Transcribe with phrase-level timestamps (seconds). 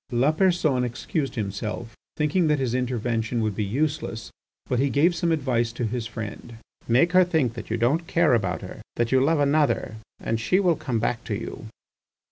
[0.11, 4.31] Lapersonne excused himself, thinking that his intervention would be useless,
[4.65, 6.55] but he gave some advice to his friend.
[6.87, 10.59] "Make her think that you don't care about her, that you love another, and she
[10.59, 11.67] will come back to you."